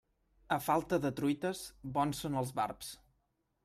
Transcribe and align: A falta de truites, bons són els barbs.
A 0.55 0.57
falta 0.67 0.99
de 1.03 1.13
truites, 1.21 1.63
bons 1.99 2.25
són 2.25 2.43
els 2.43 2.59
barbs. 2.63 2.95